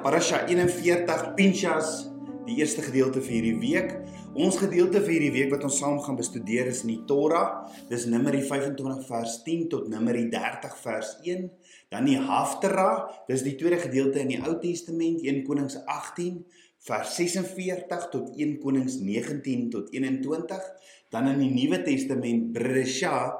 Parasha 0.00 0.46
41 0.48 1.34
Pinchas, 1.36 2.06
die 2.46 2.56
eerste 2.62 2.80
gedeelte 2.80 3.20
vir 3.20 3.34
hierdie 3.34 3.58
week. 3.60 3.90
Ons 4.32 4.56
gedeelte 4.56 5.02
vir 5.02 5.12
hierdie 5.12 5.32
week 5.34 5.50
wat 5.52 5.64
ons 5.66 5.76
saam 5.82 5.98
gaan 6.00 6.16
bestudeer 6.16 6.70
is 6.70 6.80
in 6.86 6.94
die 6.94 7.02
Torah. 7.08 7.66
Dis 7.90 8.06
Numeri 8.08 8.40
25 8.46 9.02
vers 9.08 9.34
10 9.44 9.66
tot 9.74 9.90
Numeri 9.92 10.22
30 10.32 10.78
vers 10.80 11.10
1. 11.20 11.50
Dan 11.92 12.08
die 12.08 12.16
Haftarah, 12.16 13.10
dis 13.28 13.44
die 13.44 13.56
tweede 13.60 13.80
gedeelte 13.82 14.22
in 14.22 14.32
die 14.32 14.38
Ou 14.40 14.54
Testament, 14.62 15.20
1 15.20 15.42
Konings 15.44 15.76
18 15.84 16.38
vers 16.86 17.12
46 17.18 18.06
tot 18.14 18.30
1 18.32 18.56
Konings 18.62 18.96
19 19.04 19.66
tot 19.74 19.92
21. 19.92 20.70
Dan 21.12 21.28
in 21.34 21.42
die 21.44 21.50
Nuwe 21.58 21.82
Testament 21.84 22.54
Beresha, 22.56 23.34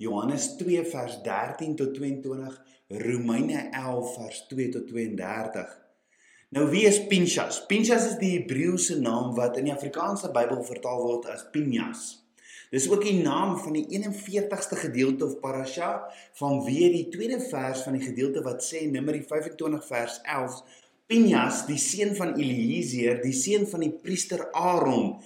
Johannes 0.00 0.54
2 0.56 0.86
vers 0.88 1.20
13 1.26 1.76
tot 1.82 1.92
22, 1.98 2.56
Romeine 3.04 3.68
11 3.76 4.16
vers 4.16 4.40
2 4.54 4.72
tot 4.78 4.88
32. 4.88 5.76
Nou 6.48 6.64
wie 6.72 6.86
is 6.88 7.02
Pinchas? 7.06 7.58
Pinchas 7.68 8.06
is 8.08 8.14
die 8.16 8.30
Hebreëse 8.38 8.94
naam 9.04 9.34
wat 9.36 9.58
in 9.60 9.66
die 9.68 9.72
Afrikaanse 9.74 10.30
Bybel 10.32 10.62
vertaal 10.64 11.02
word 11.04 11.26
as 11.28 11.42
Pinjas. 11.52 12.06
Dis 12.72 12.86
ook 12.88 13.02
die 13.04 13.18
naam 13.20 13.58
van 13.60 13.76
die 13.76 13.82
41ste 13.84 14.78
gedeelte 14.80 15.26
of 15.26 15.34
parasha 15.42 15.90
van 16.40 16.62
wie 16.64 16.86
die 16.94 17.02
tweede 17.12 17.36
vers 17.50 17.82
van 17.84 17.98
die 17.98 18.06
gedeelte 18.06 18.40
wat 18.46 18.64
sê 18.64 18.86
Numeri 18.88 19.20
25 19.28 19.84
vers 19.90 20.16
11 20.24 20.56
Pinjas, 21.08 21.66
die 21.68 21.76
seun 21.80 22.16
van 22.16 22.32
Eliezer, 22.40 23.20
die 23.20 23.36
seun 23.36 23.68
van 23.68 23.84
die 23.84 23.92
priester 23.92 24.46
Aaron, 24.56 25.18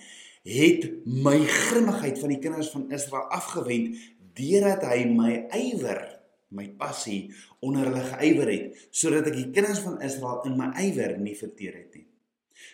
het 0.43 0.89
my 1.07 1.37
grimmigheid 1.47 2.19
van 2.19 2.35
die 2.35 2.41
kinders 2.43 2.75
van 2.75 2.91
Israel 2.91 3.31
afgewend 3.31 3.95
deurdat 4.39 4.89
hy 4.91 5.05
my 5.07 5.37
ywer 5.55 6.03
my 6.53 6.69
passie 6.79 7.33
onder 7.61 7.89
hulle 7.89 8.05
geëiwer 8.13 8.51
het 8.53 8.87
sodat 8.91 9.29
ek 9.33 9.39
die 9.39 9.51
kinders 9.51 9.83
van 9.85 10.01
Israel 10.05 10.43
in 10.49 10.57
my 10.61 10.71
ywer 10.85 11.17
nie 11.19 11.37
verteer 11.39 11.77
het 11.81 11.95
nie. 11.97 12.07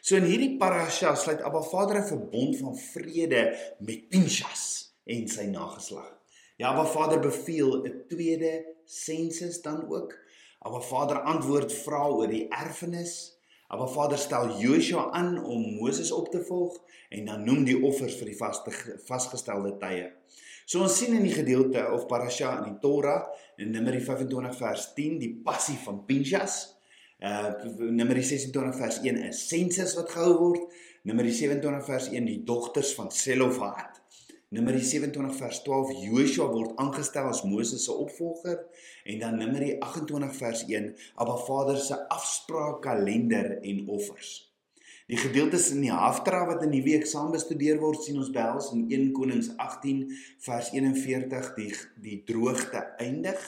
So 0.03 0.19
in 0.19 0.29
hierdie 0.29 0.57
parasha 0.61 1.15
sluit 1.17 1.43
Abba 1.43 1.63
Vader 1.63 2.03
'n 2.03 2.09
verbond 2.09 2.57
van 2.59 2.77
vrede 2.77 3.43
met 3.81 4.09
Pinchas 4.09 4.95
en 5.07 5.29
sy 5.29 5.47
nageslag. 5.49 6.13
Ja, 6.57 6.73
Abba 6.73 6.85
Vader 6.85 7.21
beveel 7.21 7.85
'n 7.85 8.05
tweede 8.09 8.75
sensus 8.85 9.63
dan 9.63 9.89
ook. 9.89 10.15
Abba 10.59 10.81
Vader 10.81 11.21
antwoord 11.21 11.73
vra 11.73 12.09
oor 12.09 12.29
die 12.29 12.49
erfenis. 12.49 13.38
Abba 13.69 13.87
Vader 13.87 14.19
stel 14.19 14.55
Joshua 14.61 15.11
aan 15.13 15.45
om 15.45 15.75
Moses 15.77 16.13
op 16.13 16.31
te 16.33 16.41
volg 16.45 16.77
en 17.09 17.25
dan 17.29 17.45
noem 17.45 17.67
die 17.69 17.77
offers 17.85 18.17
vir 18.17 18.31
die 18.31 18.39
vaste 18.39 18.73
vasgestelde 19.05 19.75
tye. 19.83 20.07
So 20.69 20.81
ons 20.85 20.97
sien 21.01 21.15
in 21.17 21.25
die 21.25 21.33
gedeelte 21.33 21.85
of 21.93 22.07
parasha 22.09 22.55
in 22.63 22.73
die 22.73 22.81
Torah 22.81 23.23
in 23.61 23.73
Numeri 23.73 24.01
25 24.05 24.57
vers 24.57 24.91
10 24.97 25.21
die 25.21 25.33
passie 25.45 25.77
van 25.85 26.03
Pinchas. 26.09 26.59
Uh 27.21 27.53
Numeri 27.93 28.23
26 28.23 28.77
vers 28.79 29.01
1 29.05 29.23
is 29.29 29.45
sensus 29.49 29.97
wat 30.01 30.13
gehou 30.17 30.35
word. 30.43 30.77
Numeri 31.09 31.33
27 31.33 31.87
vers 31.89 32.11
1 32.13 32.29
die 32.29 32.43
dogters 32.49 32.95
van 32.97 33.13
Selofhat. 33.13 34.01
Numeri 34.49 34.81
27 34.81 35.35
vers 35.37 35.63
12 35.63 35.91
Joshua 36.09 36.47
word 36.49 36.79
aangestel 36.81 37.27
as 37.29 37.43
Moses 37.45 37.83
se 37.85 37.93
opvolger 37.93 38.63
en 39.05 39.19
dan 39.21 39.37
Numeri 39.37 39.75
28 39.85 40.37
vers 40.39 40.63
1 40.65 40.95
Abba 41.21 41.35
Vader 41.45 41.77
se 41.77 41.99
afspraakkalender 42.09 43.59
en 43.61 43.83
offers. 43.93 44.49
Die 45.09 45.17
gedeeltes 45.21 45.71
in 45.73 45.83
die 45.85 45.93
Haftra 45.93 46.47
wat 46.49 46.65
in 46.65 46.73
die 46.73 46.83
week 46.85 47.05
saam 47.09 47.29
bestudeer 47.33 47.77
word, 47.81 48.01
sien 48.05 48.17
ons 48.21 48.33
behels 48.33 48.71
in 48.73 48.87
1 48.89 49.13
Konings 49.17 49.51
18 49.61 50.03
vers 50.45 50.73
41 50.73 51.53
die 51.57 51.69
die 52.05 52.19
droogte 52.29 52.87
eindig. 53.05 53.45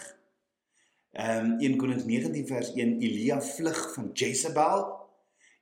Ehm 1.16 1.56
um, 1.56 1.58
1 1.64 1.80
Konings 1.80 2.04
19 2.08 2.44
vers 2.48 2.74
1 2.76 3.00
Elia 3.00 3.40
vlug 3.40 3.82
van 3.96 4.12
Jezebel. 4.12 4.84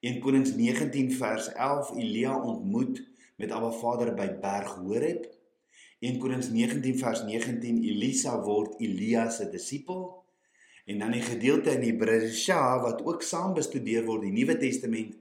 1 0.03 0.19
Konings 0.23 0.55
19 0.59 1.15
vers 1.19 1.51
11 1.55 1.95
Elia 1.95 2.35
ontmoet 2.43 3.03
met 3.39 3.51
Abba 3.55 3.71
Vader 3.71 4.15
by 4.19 4.33
Berg 4.43 4.75
Horeb. 4.83 5.38
1 5.99 6.19
Konings 6.23 6.51
19 6.55 6.99
vers 6.99 7.25
19 7.27 7.83
Elisa 7.83 8.37
word 8.45 8.77
Elia 8.79 9.29
se 9.35 9.49
disipel. 9.51 10.05
En 10.87 10.99
dan 11.03 11.13
die 11.13 11.23
gedeelte 11.23 11.75
in 11.75 11.83
Hebreëse 11.83 12.59
wat 12.85 13.03
ook 13.05 13.25
saam 13.27 13.57
bestudeer 13.57 14.07
word, 14.07 14.23
die 14.25 14.33
Nuwe 14.33 14.57
Testament 14.61 15.17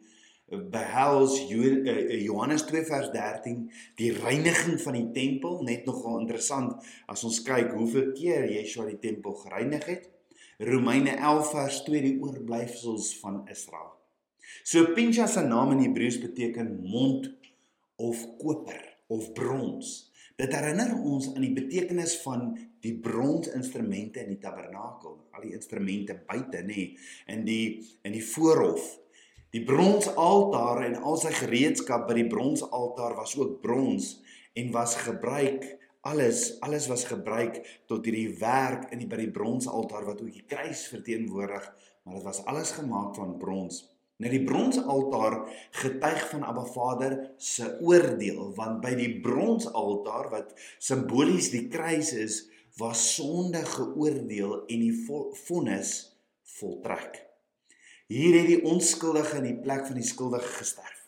behels 0.47 1.33
eh, 1.49 1.89
eh, 1.91 2.23
Johannes 2.23 2.63
2 2.69 2.85
vers 2.87 3.09
13 3.11 3.65
die 3.99 4.13
reiniging 4.15 4.77
van 4.81 4.95
die 4.95 5.09
tempel. 5.11 5.63
Net 5.63 5.85
nogal 5.89 6.21
interessant 6.21 6.85
as 7.09 7.25
ons 7.27 7.41
kyk 7.43 7.73
hoeveel 7.75 8.13
keer 8.15 8.47
Yeshua 8.47 8.87
die 8.87 8.99
tempel 9.01 9.35
gereinig 9.41 9.85
het. 9.89 10.07
Romeine 10.63 11.17
11 11.17 11.51
vers 11.51 11.81
2 11.89 12.03
die 12.05 12.15
oorblyfsels 12.21 13.15
van 13.19 13.41
Israel. 13.51 13.91
So 14.63 14.93
Pinchas 14.95 15.35
se 15.35 15.43
naam 15.43 15.73
in 15.75 15.83
Hebreëus 15.89 16.21
beteken 16.21 16.77
mond 16.85 17.27
of 17.97 18.21
koper 18.39 18.85
of 19.07 19.33
brons 19.33 19.46
Dit 20.37 20.53
herinner 20.53 20.93
ons 21.01 21.31
aan 21.33 21.41
die 21.41 21.55
betekenis 21.55 22.19
van 22.21 22.51
die 22.85 22.93
bronsinstrumente 23.01 24.21
in 24.21 24.35
die 24.35 24.41
tabernakel, 24.41 25.17
al 25.33 25.47
die 25.47 25.55
instrumente 25.57 26.13
buite 26.27 26.61
nê, 26.67 26.91
in 27.33 27.43
die 27.47 27.81
in 28.05 28.13
die 28.13 28.23
voorhof 28.23 28.85
Die 29.55 29.63
bronsaltaar 29.63 30.83
en 30.83 30.97
al 31.07 31.15
sy 31.21 31.31
gereedskap 31.31 32.03
by 32.09 32.17
die 32.17 32.27
bronsaltaar 32.27 33.15
was 33.15 33.37
ook 33.39 33.61
brons 33.63 34.17
en 34.59 34.73
was 34.75 34.97
gebruik 34.99 35.63
alles 36.07 36.57
alles 36.67 36.87
was 36.91 37.05
gebruik 37.07 37.61
tot 37.87 38.05
hierdie 38.05 38.35
werk 38.41 38.91
in 38.91 38.99
die 39.01 39.07
by 39.07 39.21
die 39.21 39.31
bronsaltaar 39.31 40.03
wat 40.07 40.21
ook 40.21 40.33
die 40.35 40.43
kruis 40.51 40.83
verteenwoordig 40.91 41.63
maar 42.03 42.19
dit 42.19 42.27
was 42.27 42.43
alles 42.45 42.71
gemaak 42.75 43.15
van 43.15 43.37
brons. 43.39 43.81
Nou 44.17 44.31
die 44.33 44.43
bronsaltaar 44.43 45.43
getuig 45.77 46.23
van 46.31 46.43
Abba 46.43 46.65
Vader 46.65 47.17
se 47.37 47.67
oordeel 47.85 48.53
want 48.57 48.81
by 48.81 48.95
die 48.97 49.11
bronsaltaar 49.21 50.31
wat 50.33 50.55
simbolies 50.81 51.51
die 51.53 51.67
kruis 51.69 52.13
is 52.17 52.39
was 52.81 53.03
sonde 53.15 53.61
geoordeel 53.65 54.63
en 54.65 54.83
die 54.85 54.93
vonnis 55.45 55.93
voltrek. 56.57 57.23
Hier 58.07 58.39
het 58.39 58.49
die 58.49 58.61
onskuldige 58.65 59.41
in 59.41 59.49
die 59.51 59.59
plek 59.61 59.85
van 59.89 59.99
die 59.99 60.05
skuldige 60.07 60.53
gesterf. 60.61 61.01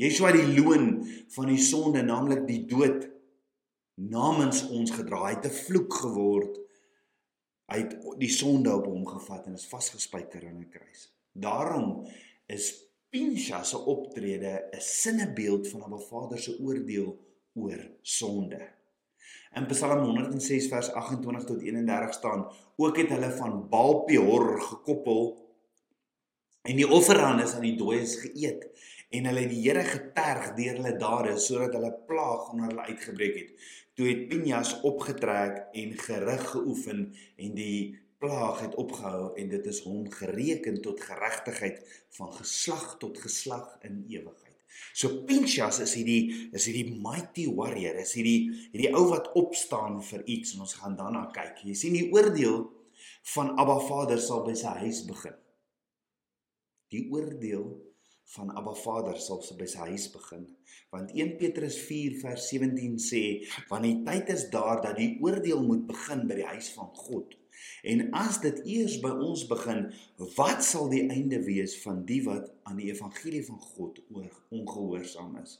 Yeshua 0.00 0.30
het 0.30 0.40
die 0.40 0.60
loon 0.60 1.02
van 1.34 1.50
die 1.50 1.60
sonde, 1.60 2.02
naamlik 2.04 2.46
die 2.48 2.62
dood, 2.68 3.08
namens 4.00 4.62
ons 4.72 4.92
gedra. 4.94 5.26
Hy 5.26 5.34
het 5.36 5.46
'n 5.46 5.58
vloek 5.66 5.94
geword. 5.94 6.60
Hy 7.72 7.78
het 7.78 7.96
die 8.18 8.30
sonde 8.30 8.72
op 8.74 8.86
hom 8.86 9.06
gevat 9.06 9.46
en 9.46 9.54
is 9.54 9.66
vasgespijker 9.66 10.46
aan 10.48 10.60
'n 10.60 10.70
kruis. 10.70 11.12
Daarom 11.32 12.06
is 12.46 12.90
Pinchas 13.08 13.68
se 13.68 13.78
optrede 13.78 14.68
'n 14.70 14.80
sinnebeeld 14.80 15.68
van 15.68 15.94
'n 15.94 16.00
Vader 16.00 16.38
se 16.38 16.58
oordeel 16.60 17.18
oor 17.54 17.90
sonde. 18.00 18.68
In 19.54 19.66
Psalm 19.66 20.04
106 20.04 20.68
vers 20.68 20.90
28 20.90 21.44
tot 21.44 21.60
31 21.60 22.14
staan: 22.14 22.52
"Ook 22.76 22.96
het 22.96 23.08
hulle 23.08 23.30
van 23.30 23.68
Baal 23.68 24.04
Peor 24.04 24.60
gekoppel 24.60 25.42
En 26.62 26.78
die 26.78 26.86
offerandes 26.86 27.56
aan 27.56 27.64
die 27.66 27.78
dooies 27.78 28.12
geëet 28.22 28.68
en 29.16 29.24
hulle 29.28 29.48
die 29.50 29.64
Here 29.64 29.82
geterg 29.82 30.52
deur 30.54 30.76
hulle 30.78 30.92
dade 31.00 31.32
sodat 31.42 31.74
hulle 31.74 31.90
plaag 32.06 32.52
onder 32.52 32.68
hulle 32.70 32.84
uitgebreek 32.86 33.34
het. 33.40 33.64
Toe 33.98 34.06
het 34.06 34.22
Pinjas 34.30 34.76
opgetrek 34.86 35.58
en 35.82 35.96
gerig 35.98 36.44
geoefen 36.52 37.00
en 37.36 37.56
die 37.58 37.98
plaag 38.22 38.60
het 38.62 38.78
opgehou 38.78 39.32
en 39.38 39.50
dit 39.50 39.66
is 39.66 39.82
hom 39.82 40.06
gereken 40.12 40.78
tot 40.84 41.02
geregtigheid 41.02 41.82
van 42.18 42.32
geslag 42.38 42.96
tot 43.02 43.18
geslag 43.18 43.66
in 43.88 44.04
ewigheid. 44.06 44.58
So 44.94 45.24
Pinchas 45.28 45.80
is 45.84 45.94
hierdie 45.98 46.50
is 46.54 46.68
hierdie 46.68 46.94
mighty 47.02 47.48
warrior, 47.50 47.98
is 48.00 48.14
hierdie 48.16 48.52
hierdie 48.70 48.92
ou 48.94 49.08
wat 49.10 49.32
opstaan 49.38 50.00
vir 50.06 50.22
iets 50.36 50.54
en 50.54 50.64
ons 50.66 50.76
gaan 50.80 50.96
daarna 50.98 51.26
kyk. 51.34 51.64
Jy 51.66 51.76
sien 51.76 51.98
die 51.98 52.08
oordeel 52.14 52.62
van 53.34 53.54
Abba 53.60 53.78
Vader 53.88 54.20
sal 54.22 54.44
by 54.46 54.54
sy 54.58 54.76
huis 54.84 55.02
begin. 55.08 55.36
Die 56.92 57.06
oordeel 57.12 57.66
van 58.36 58.54
Abba 58.56 58.74
Vader 58.78 59.18
sal 59.20 59.42
by 59.58 59.68
sy 59.68 59.90
huis 59.90 60.08
begin. 60.14 60.46
Want 60.94 61.12
1 61.16 61.36
Petrus 61.40 61.76
4 61.88 62.18
vers 62.22 62.48
17 62.52 62.98
sê, 63.00 63.22
want 63.68 63.88
die 63.88 63.98
tyd 64.06 64.32
is 64.32 64.48
daar 64.52 64.80
dat 64.84 64.98
die 65.00 65.16
oordeel 65.24 65.64
moet 65.64 65.86
begin 65.88 66.26
by 66.28 66.40
die 66.40 66.50
huis 66.52 66.72
van 66.76 66.92
God. 66.96 67.36
En 67.82 68.04
as 68.18 68.40
dit 68.42 68.60
eers 68.76 68.98
by 69.02 69.10
ons 69.10 69.44
begin, 69.50 69.84
wat 70.36 70.64
sal 70.66 70.88
die 70.92 71.04
einde 71.08 71.42
wees 71.46 71.76
van 71.82 72.04
die 72.08 72.20
wat 72.26 72.52
aan 72.68 72.80
die 72.82 72.90
evangelie 72.92 73.44
van 73.46 73.60
God 73.74 74.00
ongehoorsaam 74.12 75.36
is? 75.42 75.58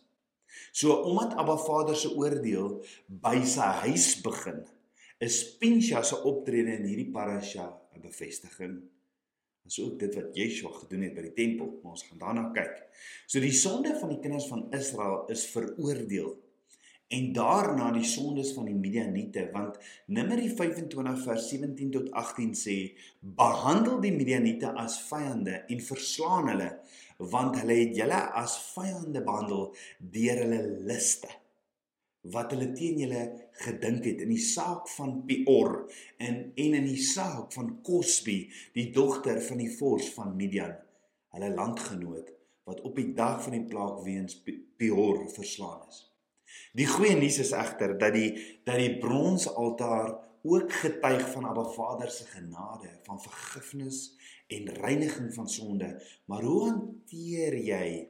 So 0.73 1.01
omdat 1.09 1.37
Abba 1.41 1.57
Vader 1.57 1.97
se 1.97 2.13
oordeel 2.13 2.81
by 3.07 3.39
sy 3.49 3.69
huis 3.87 4.09
begin, 4.25 4.65
is 5.23 5.45
Pinchas 5.59 6.13
se 6.13 6.19
optrede 6.29 6.77
in 6.77 6.89
hierdie 6.91 7.13
parasha 7.15 7.71
'n 7.97 8.03
bevestiging 8.03 8.83
Dis 9.63 9.79
ook 9.81 9.99
dit 9.99 10.15
wat 10.15 10.37
Yeshua 10.37 10.73
gedoen 10.75 11.05
het 11.07 11.15
by 11.15 11.23
die 11.29 11.35
tempel. 11.37 11.69
Ons 11.87 12.03
gaan 12.09 12.19
daarna 12.19 12.49
kyk. 12.57 12.81
So 13.31 13.43
die 13.43 13.55
sonde 13.55 13.95
van 14.01 14.11
die 14.11 14.19
kinders 14.23 14.49
van 14.51 14.67
Israel 14.75 15.23
is 15.33 15.45
veroordeel 15.53 16.35
en 17.13 17.33
daarna 17.37 17.91
die 17.93 18.07
sondes 18.09 18.53
van 18.57 18.69
die 18.71 18.77
Midianiete 18.79 19.45
want 19.53 19.77
Numeri 20.17 20.49
25 20.49 21.21
vers 21.27 21.49
17 21.51 21.91
tot 21.97 22.11
18 22.23 22.55
sê 22.57 22.77
behandel 23.41 24.01
die 24.05 24.15
Midianiete 24.17 24.73
as 24.81 24.97
vyande 25.11 25.59
en 25.69 25.83
verslaan 25.91 26.49
hulle 26.55 26.71
want 27.35 27.59
hulle 27.61 27.77
het 27.83 27.97
julle 28.01 28.21
as 28.41 28.57
vyande 28.73 29.23
behandel 29.27 29.67
deur 30.17 30.45
hulle 30.45 30.61
liste 30.89 31.31
wat 32.35 32.55
hulle 32.55 32.71
teen 32.79 33.03
julle 33.03 33.23
gedink 33.65 34.07
het 34.09 34.23
in 34.25 34.31
die 34.33 34.45
saak 34.47 34.87
van 34.95 35.19
Peor 35.29 35.83
en 36.23 36.39
en 36.65 36.79
in 36.79 36.87
die 36.87 37.03
saak 37.03 37.51
van 37.57 37.75
Cosbi 37.85 38.39
die 38.79 38.87
dogter 38.95 39.43
van 39.51 39.61
die 39.61 39.73
vors 39.75 40.09
van 40.17 40.33
Midian 40.39 40.79
hulle 41.37 41.53
landgenoot 41.59 42.33
wat 42.71 42.81
op 42.89 42.97
die 42.97 43.11
dag 43.19 43.43
van 43.45 43.59
die 43.59 43.67
plaag 43.69 44.01
weens 44.07 44.39
Peor 44.79 45.27
verslaan 45.35 45.85
is 45.91 46.01
Die 46.73 46.87
goeie 46.89 47.17
nuus 47.19 47.39
is 47.43 47.53
egter 47.57 47.97
dat 47.99 48.15
die 48.17 48.31
dat 48.67 48.81
die 48.81 48.99
bronsaltaar 49.03 50.15
ook 50.43 50.73
getuig 50.73 51.23
van 51.31 51.45
Abba 51.45 51.65
Vader 51.71 52.11
se 52.11 52.25
genade, 52.27 52.91
van 53.03 53.21
vergifnis 53.23 54.17
en 54.47 54.69
reiniging 54.69 55.35
van 55.35 55.49
sonde. 55.49 56.03
Maar 56.25 56.43
hoe 56.43 56.63
hanteer 56.69 57.57
jy 57.59 58.09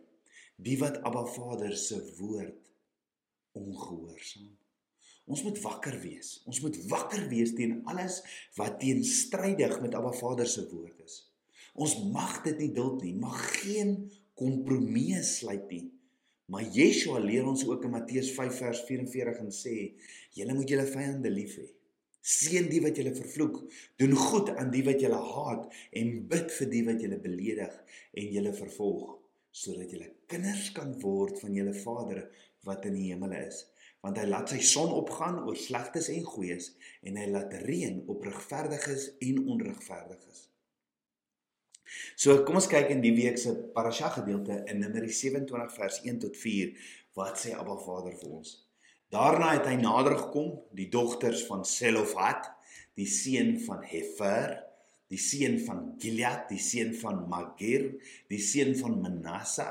die 0.56 0.79
wat 0.81 1.03
Abba 1.03 1.25
Vader 1.25 1.77
se 1.77 2.00
woord 2.19 2.73
ongehoorsaam? 3.53 4.56
Ons 5.25 5.43
moet 5.43 5.61
wakker 5.62 6.00
wees. 6.03 6.41
Ons 6.50 6.61
moet 6.65 6.77
wakker 6.91 7.29
wees 7.31 7.53
teen 7.55 7.83
alles 7.87 8.23
wat 8.59 8.81
teenstrydig 8.81 9.79
met 9.85 9.94
Abba 9.94 10.12
Vader 10.17 10.49
se 10.49 10.65
woord 10.73 11.05
is. 11.05 11.21
Ons 11.73 11.97
mag 12.12 12.41
dit 12.44 12.59
nie 12.59 12.73
duld 12.75 13.05
nie, 13.05 13.15
mag 13.17 13.39
geen 13.62 14.11
kompromie 14.37 15.23
sluit 15.25 15.69
nie. 15.71 15.87
Maar 16.53 16.67
Yeshua 16.69 17.21
leer 17.25 17.47
ons 17.49 17.63
ook 17.65 17.87
in 17.87 17.95
Matteus 17.95 18.29
5 18.37 18.59
vers 18.61 18.81
44 18.85 19.39
en 19.41 19.53
sê: 19.57 19.77
"Julle 20.37 20.55
moet 20.55 20.69
julle 20.69 20.85
vyande 20.85 21.31
lief 21.33 21.55
hê. 21.57 21.65
Seën 22.21 22.69
die 22.69 22.83
wat 22.85 22.99
julle 23.01 23.15
vervloek, 23.17 23.57
doen 23.97 24.13
goed 24.13 24.53
aan 24.53 24.71
die 24.71 24.83
wat 24.85 25.01
julle 25.01 25.21
haat 25.31 25.73
en 26.01 26.13
bid 26.29 26.53
vir 26.59 26.71
die 26.75 26.85
wat 26.91 27.01
julle 27.01 27.19
beledig 27.25 27.81
en 28.21 28.29
julle 28.37 28.53
vervolg, 28.61 29.17
sodat 29.51 29.97
julle 29.97 30.13
kinders 30.29 30.69
kan 30.77 30.93
word 31.01 31.41
van 31.41 31.57
julle 31.57 31.75
Vader 31.75 32.23
wat 32.69 32.85
in 32.85 33.01
die 33.01 33.09
hemel 33.15 33.33
is." 33.41 33.65
Want 34.05 34.19
hy 34.19 34.29
laat 34.29 34.53
sy 34.53 34.59
son 34.59 34.93
opgaan 34.93 35.45
oor 35.47 35.57
slegtes 35.57 36.11
en 36.13 36.25
goeies 36.27 36.73
en 37.07 37.17
hy 37.17 37.29
laat 37.31 37.55
reën 37.65 38.03
op 38.13 38.25
regverdiges 38.29 39.13
en 39.23 39.45
onregverdiges. 39.47 40.52
So 42.17 42.43
kom 42.47 42.59
ons 42.61 42.69
kyk 42.71 42.91
in 42.94 43.03
die 43.05 43.15
week 43.17 43.39
se 43.41 43.55
parasha 43.75 44.11
gedeelte 44.15 44.62
in 44.71 44.83
Numeri 44.83 45.12
27 45.12 45.77
vers 45.77 46.00
1 46.05 46.21
tot 46.25 46.37
4 46.39 46.75
wat 47.19 47.41
sê 47.41 47.55
Abba 47.56 47.77
Vader 47.81 48.15
vir 48.17 48.37
ons. 48.41 48.53
Daarna 49.12 49.50
het 49.53 49.67
hy 49.69 49.77
nader 49.77 50.17
gekom, 50.17 50.55
die 50.73 50.89
dogters 50.93 51.43
van 51.44 51.67
Selofhat, 51.69 52.49
die 52.97 53.09
seun 53.09 53.59
van 53.67 53.83
Hefer, 53.85 54.55
die 55.12 55.21
seun 55.21 55.59
van 55.67 55.83
Gilead, 56.00 56.47
die 56.49 56.61
seun 56.62 56.94
van 56.97 57.27
Magir, 57.29 57.91
die 58.33 58.41
seun 58.41 58.73
van 58.79 58.97
Manasse, 59.05 59.67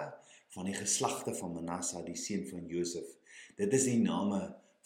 van 0.54 0.70
die 0.70 0.78
geslagte 0.78 1.34
van 1.34 1.56
Manasse, 1.56 2.04
die 2.06 2.18
seun 2.20 2.46
van 2.52 2.68
Josef. 2.70 3.08
Dit 3.58 3.74
is 3.74 3.88
die 3.90 3.98
name 4.04 4.44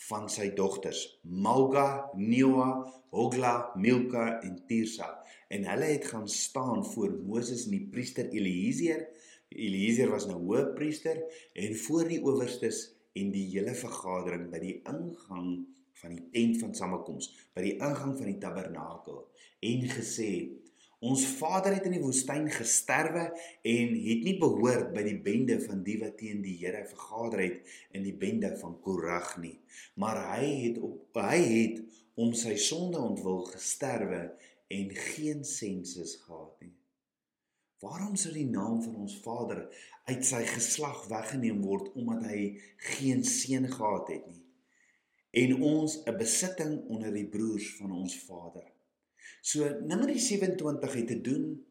van 0.07 0.29
sy 0.31 0.53
dogters, 0.55 1.03
Malga, 1.23 2.11
Noa, 2.15 2.69
Hogla, 3.15 3.55
Milka 3.79 4.37
en 4.43 4.61
Tirsa 4.69 5.09
en 5.47 5.67
hulle 5.69 5.91
het 5.93 6.09
gaan 6.11 6.27
staan 6.29 6.85
voor 6.93 7.13
Moses 7.25 7.65
en 7.65 7.75
die 7.77 7.87
priester 7.91 8.29
Eliezer. 8.29 9.05
Eliezer 9.49 10.09
was 10.11 10.27
nou 10.29 10.39
hoofpriester 10.41 11.21
en 11.53 11.77
voor 11.85 12.09
die 12.09 12.21
owerstes 12.23 12.89
en 13.15 13.31
die 13.31 13.45
hele 13.53 13.75
vergadering 13.77 14.49
by 14.51 14.59
die 14.63 14.77
ingang 14.83 15.65
van 15.95 16.15
die 16.17 16.25
tent 16.33 16.59
van 16.59 16.75
samekoms, 16.75 17.31
by 17.55 17.63
die 17.63 17.77
ingang 17.77 18.17
van 18.17 18.27
die 18.27 18.39
tabernakel 18.41 19.23
en 19.65 19.85
gesê 19.93 20.31
Ons 21.05 21.25
vader 21.37 21.75
het 21.75 21.85
in 21.85 21.97
die 21.97 22.01
woestyn 22.01 22.47
gesterwe 22.49 23.27
en 23.67 23.91
het 24.07 24.23
nie 24.25 24.37
behoort 24.41 24.93
by 24.95 25.03
die 25.05 25.17
bende 25.21 25.59
van 25.61 25.83
die 25.85 25.99
wat 26.01 26.15
teen 26.17 26.39
die 26.41 26.55
Here 26.61 26.85
vergader 26.87 27.43
het 27.43 27.75
in 27.97 28.05
die 28.07 28.15
bende 28.15 28.53
van 28.61 28.77
Korag 28.81 29.35
nie. 29.43 29.57
Maar 30.01 30.21
hy 30.31 30.47
het 30.63 30.79
op 30.81 31.19
hy 31.19 31.41
het 31.43 31.83
om 32.15 32.31
sy 32.33 32.55
sonde 32.57 33.01
ontwil 33.03 33.43
gesterwe 33.51 34.23
en 34.67 34.95
geen 34.95 35.43
sensus 35.45 36.15
gehad 36.15 36.61
nie. 36.61 36.73
Waarom 37.83 38.15
sou 38.15 38.31
die 38.33 38.47
naam 38.49 38.79
van 38.83 38.95
ons 39.03 39.17
Vader 39.21 39.65
uit 40.09 40.25
sy 40.25 40.41
geslag 40.47 41.03
weggeneem 41.11 41.61
word 41.65 41.91
omdat 41.93 42.23
hy 42.31 42.55
geen 42.95 43.23
seun 43.27 43.67
gehad 43.71 44.09
het 44.13 44.25
nie? 44.31 44.41
En 45.35 45.61
ons 45.61 45.99
'n 46.05 46.17
besitting 46.17 46.87
onder 46.87 47.13
die 47.13 47.27
broers 47.27 47.75
van 47.75 47.91
ons 47.91 48.15
Vader. 48.23 48.71
So 49.41 49.69
Numeri 49.81 50.19
27 50.19 50.93
het 50.93 51.07
te 51.07 51.21
doen 51.21 51.65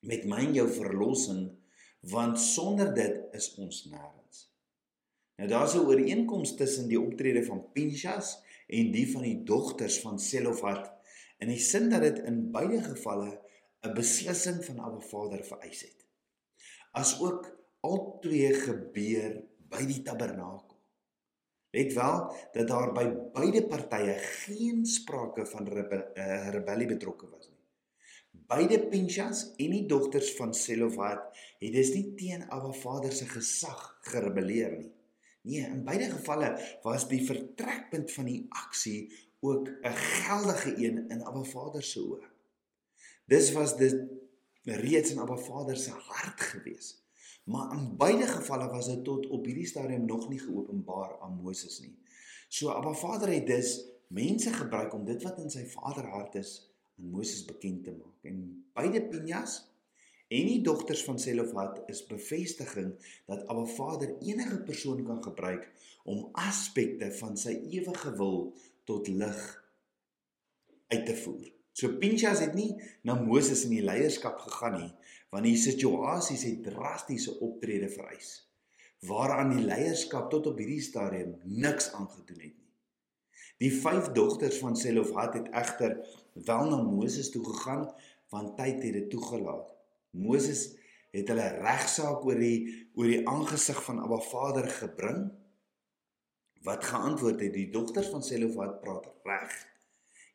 met 0.00 0.24
my 0.24 0.44
en 0.44 0.54
jou 0.54 0.68
verlossing 0.70 1.50
want 2.00 2.38
sonder 2.38 2.94
dit 2.94 3.34
is 3.34 3.54
ons 3.54 3.88
nêrens. 3.90 4.44
Nou 5.36 5.48
daar's 5.48 5.74
'n 5.74 5.86
ooreenkoms 5.86 6.54
tussen 6.56 6.88
die 6.88 7.00
optrede 7.00 7.44
van 7.44 7.72
Pinchas 7.72 8.38
en 8.66 8.92
die 8.92 9.12
van 9.12 9.22
die 9.22 9.42
dogters 9.42 10.00
van 10.00 10.18
Selofhat 10.18 10.97
in 11.38 11.52
die 11.52 11.62
sin 11.62 11.90
dat 11.90 12.02
dit 12.02 12.18
in 12.26 12.48
beide 12.54 12.80
gevalle 12.82 13.30
'n 13.86 13.94
beslissing 13.94 14.64
van 14.64 14.80
Abba 14.80 15.00
Vader 15.00 15.44
vereis 15.44 15.80
het. 15.86 16.06
As 16.92 17.20
ook 17.20 17.46
albei 17.80 18.54
gebeur 18.54 19.44
by 19.70 19.84
die 19.86 20.02
tabernakel. 20.02 20.76
Let 21.70 21.92
wel 21.92 22.34
dat 22.52 22.68
daar 22.68 22.92
by 22.96 23.04
beide 23.34 23.66
partye 23.68 24.16
geen 24.18 24.86
sprake 24.86 25.46
van 25.46 25.68
rebe, 25.68 26.10
uh, 26.14 26.48
rebellie 26.50 26.88
betrokke 26.88 27.28
was 27.28 27.48
nie. 27.48 27.56
Beide 28.48 28.80
Pinchas 28.88 29.42
en 29.56 29.74
die 29.76 29.86
dogters 29.86 30.32
van 30.38 30.54
Selofhat 30.54 31.36
het 31.60 31.72
dus 31.72 31.92
nie 31.94 32.14
teen 32.16 32.46
Abba 32.48 32.72
Vader 32.72 33.12
se 33.12 33.28
gesag 33.28 33.98
gerebelleer 34.08 34.78
nie. 34.78 34.92
Nee, 35.48 35.66
in 35.68 35.84
beide 35.84 36.10
gevalle 36.10 36.50
was 36.82 37.06
die 37.08 37.20
vertrekpunt 37.24 38.12
van 38.12 38.26
die 38.28 38.46
aksie 38.64 39.27
ook 39.40 39.68
'n 39.68 39.96
geldige 39.96 40.76
een 40.76 41.08
in 41.08 41.24
Abba 41.24 41.42
Vader 41.42 41.82
se 41.82 42.00
oë. 42.00 42.26
Dis 43.24 43.52
was 43.52 43.76
dit 43.76 43.96
reeds 44.62 45.10
in 45.10 45.18
Abba 45.18 45.36
Vader 45.36 45.76
se 45.76 45.90
hart 45.90 46.40
gewees. 46.40 47.06
Maar 47.44 47.72
in 47.72 47.96
beide 47.96 48.26
gevalle 48.26 48.68
was 48.68 48.86
dit 48.86 49.04
tot 49.04 49.26
op 49.26 49.44
hierdie 49.44 49.66
stadium 49.66 50.04
nog 50.04 50.28
nie 50.28 50.38
geopenbaar 50.38 51.18
aan 51.20 51.40
Moses 51.42 51.80
nie. 51.80 51.94
So 52.48 52.68
Abba 52.68 52.92
Vader 52.92 53.32
het 53.32 53.46
dus 53.46 53.84
mense 54.06 54.52
gebruik 54.52 54.94
om 54.94 55.04
dit 55.04 55.22
wat 55.22 55.38
in 55.38 55.50
sy 55.50 55.64
Vader 55.64 56.04
hart 56.12 56.34
is 56.34 56.52
aan 56.98 57.10
Moses 57.10 57.44
bekend 57.44 57.84
te 57.84 57.94
maak. 57.96 58.24
En 58.28 58.64
beide 58.72 59.02
Pinjas 59.08 59.62
en 60.28 60.44
die 60.46 60.60
dogters 60.60 61.04
van 61.04 61.18
Selofhat 61.18 61.82
is 61.86 62.04
bevestiging 62.06 62.92
dat 63.26 63.46
Abba 63.48 63.64
Vader 63.64 64.16
enige 64.18 64.60
persoon 64.60 65.04
kan 65.04 65.22
gebruik 65.22 65.70
om 66.04 66.28
aspekte 66.32 67.12
van 67.20 67.36
sy 67.36 67.56
ewige 67.70 68.12
wil 68.16 68.52
tot 68.88 69.08
lig 69.12 69.44
uit 70.88 71.06
te 71.06 71.16
voer. 71.22 71.46
So 71.76 72.00
Pinchas 72.00 72.40
het 72.42 72.56
nie 72.58 72.72
na 73.06 73.14
Moses 73.20 73.66
in 73.68 73.76
die 73.76 73.84
leierskap 73.84 74.40
gegaan 74.48 74.80
nie, 74.80 74.92
want 75.30 75.46
die 75.46 75.58
situasies 75.60 76.46
het 76.48 76.64
drastiese 76.66 77.36
optrede 77.44 77.92
vereis 77.92 78.48
waaraan 79.06 79.52
die 79.54 79.62
leierskap 79.62 80.30
tot 80.30 80.48
op 80.50 80.58
hierdie 80.58 80.82
stadium 80.82 81.36
niks 81.44 81.92
aangedoen 81.94 82.40
het 82.42 82.54
nie. 82.56 82.66
Die 83.58 83.70
vyf 83.74 84.12
dogters 84.14 84.58
van 84.62 84.76
Selofhat 84.78 85.34
het 85.34 85.48
egter 85.54 85.96
wel 86.46 86.70
na 86.70 86.82
Moses 86.82 87.30
toe 87.34 87.44
gegaan 87.46 87.88
want 88.30 88.56
tyd 88.58 88.82
het 88.84 88.92
dit 88.92 89.10
toegelaat. 89.10 89.70
Moses 90.10 90.66
het 91.14 91.30
hulle 91.32 91.46
regsaak 91.62 92.26
oor 92.26 92.38
die 92.38 92.88
oor 92.94 93.08
die 93.10 93.22
aangesig 93.26 93.80
van 93.86 94.02
Abba 94.04 94.20
Vader 94.28 94.68
gebring 94.70 95.28
wat 96.66 96.84
geantwoord 96.84 97.40
het 97.40 97.52
die 97.54 97.70
dogters 97.70 98.08
van 98.12 98.22
Selofat 98.22 98.80
praat 98.80 99.06
reg. 99.24 99.54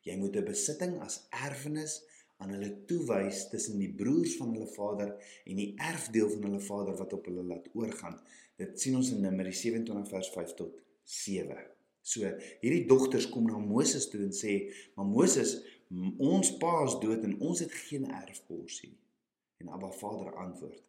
Jy 0.04 0.16
moet 0.20 0.36
'n 0.36 0.44
besitting 0.44 1.00
as 1.00 1.26
erfenis 1.30 2.02
aan 2.36 2.50
hulle 2.50 2.84
toewys 2.86 3.48
tussen 3.48 3.78
die 3.78 3.92
broers 3.94 4.36
van 4.36 4.52
hulle 4.52 4.66
vader 4.66 5.14
en 5.44 5.56
die 5.56 5.74
erfdeel 5.76 6.30
van 6.30 6.42
hulle 6.42 6.60
vader 6.60 6.96
wat 6.96 7.12
op 7.12 7.24
hulle 7.24 7.42
laat 7.42 7.68
oorgaan. 7.72 8.20
Dit 8.56 8.80
sien 8.80 8.96
ons 8.96 9.10
in 9.10 9.20
Numeri 9.20 9.52
27 9.52 10.08
vers 10.08 10.30
5 10.30 10.54
tot 10.54 10.80
7. 11.04 11.56
So 12.02 12.20
hierdie 12.60 12.86
dogters 12.86 13.28
kom 13.28 13.46
na 13.48 13.58
Moses 13.58 14.08
toe 14.08 14.20
en 14.20 14.32
sê: 14.32 14.72
"Maar 14.94 15.06
Moses, 15.06 15.62
ons 16.18 16.56
pa 16.56 16.84
is 16.84 16.98
dood 17.00 17.22
en 17.24 17.40
ons 17.40 17.58
het 17.58 17.72
geen 17.72 18.10
erfporsie 18.10 18.88
nie." 18.88 19.00
En 19.56 19.68
Abba 19.68 19.90
Vader 19.90 20.34
antwoord: 20.36 20.82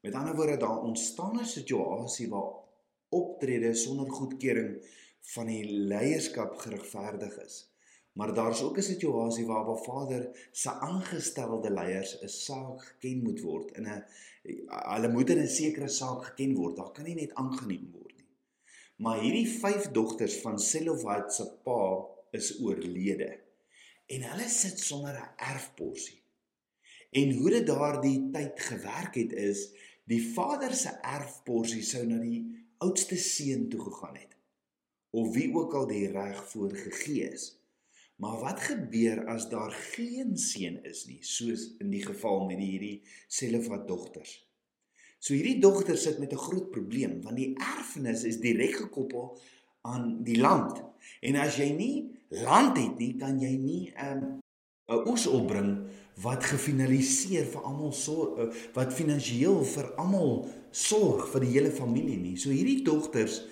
Met 0.00 0.14
ander 0.14 0.36
woorde, 0.36 0.56
daar 0.56 0.82
ontstaan 0.82 1.40
'n 1.40 1.44
situasie 1.44 2.28
waar 2.28 2.67
optrede 3.08 3.74
sonder 3.74 4.10
goedkeuring 4.10 4.78
van 5.34 5.46
die 5.46 5.64
leierskap 5.70 6.56
geregverdig 6.62 7.36
is. 7.44 7.64
Maar 8.18 8.34
daar's 8.34 8.62
ook 8.62 8.76
'n 8.76 8.82
situasie 8.82 9.46
waar 9.46 9.60
Abba 9.60 9.74
Vader 9.74 10.48
se 10.52 10.70
aangestelde 10.70 11.70
leiers 11.70 12.20
'n 12.22 12.28
saak 12.28 12.82
geken 12.82 13.22
moet 13.22 13.40
word 13.40 13.76
in 13.76 13.86
'n 13.86 14.04
hulle 14.92 15.08
moet 15.08 15.30
in 15.30 15.42
'n 15.42 15.48
sekere 15.48 15.88
saak 15.88 16.24
geken 16.24 16.54
word. 16.54 16.76
Daar 16.76 16.92
kan 16.92 17.04
nie 17.04 17.14
net 17.14 17.34
aangeneem 17.34 17.90
word 17.92 18.16
nie. 18.16 18.28
Maar 18.96 19.20
hierdie 19.20 19.48
vyf 19.48 19.90
dogters 19.90 20.36
van 20.40 20.58
Selofhad 20.58 21.34
se 21.34 21.46
pa 21.64 22.06
is 22.30 22.60
oorlede 22.60 23.40
en 24.06 24.22
hulle 24.22 24.48
sit 24.48 24.80
sonder 24.80 25.14
'n 25.14 25.32
erfporsie. 25.54 26.22
En 27.10 27.32
hoe 27.32 27.50
dit 27.50 27.66
daardie 27.66 28.30
tyd 28.32 28.60
gewerk 28.60 29.14
het 29.14 29.32
is, 29.32 29.70
die 30.04 30.32
vader 30.32 30.74
se 30.74 30.88
erfporsie 30.88 31.82
sou 31.82 32.06
na 32.06 32.18
die 32.18 32.67
oudste 32.78 33.16
seun 33.16 33.68
toe 33.68 33.80
gegaan 33.80 34.16
het 34.16 34.36
of 35.10 35.34
wie 35.34 35.54
ook 35.54 35.74
al 35.74 35.86
die 35.88 36.10
reg 36.12 36.42
voorgegee 36.50 37.30
is. 37.32 37.54
Maar 38.16 38.40
wat 38.40 38.60
gebeur 38.60 39.26
as 39.26 39.48
daar 39.48 39.70
geen 39.70 40.36
seun 40.36 40.80
is 40.84 41.04
nie, 41.06 41.18
soos 41.24 41.68
in 41.78 41.90
die 41.90 42.02
geval 42.04 42.44
met 42.48 42.58
hierdie 42.58 43.02
Selofhad 43.26 43.86
dogters? 43.88 44.34
So 45.18 45.34
hierdie 45.34 45.60
dogters 45.62 46.02
sit 46.02 46.18
met 46.18 46.32
'n 46.32 46.44
groot 46.46 46.70
probleem 46.70 47.22
want 47.22 47.36
die 47.36 47.54
erfenis 47.54 48.24
is 48.24 48.40
direk 48.40 48.74
gekoppel 48.74 49.38
aan 49.80 50.24
die 50.24 50.38
land. 50.38 50.82
En 51.20 51.36
as 51.36 51.56
jy 51.56 51.70
nie 51.72 52.18
land 52.28 52.76
het 52.76 52.98
nie, 52.98 53.16
kan 53.16 53.40
jy 53.40 53.54
nie 53.56 53.92
'n 53.94 54.22
um, 54.22 54.38
'n 54.88 55.04
oes 55.04 55.26
opbring 55.28 55.72
wat 56.22 56.46
gefinaliseer 56.48 57.46
vir 57.52 57.66
almal 57.68 57.92
sorg 57.92 58.38
uh, 58.40 58.48
wat 58.74 58.94
finansiëel 58.96 59.60
vir 59.74 59.90
almal 60.00 60.48
sorg 60.72 61.28
vir 61.32 61.44
die 61.44 61.52
hele 61.52 61.70
familie 61.70 62.16
nie. 62.16 62.36
So 62.40 62.50
hierdie 62.50 62.82
dogters 62.86 63.42